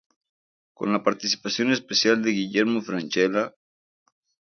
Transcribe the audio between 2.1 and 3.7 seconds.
de Guillermo Francella.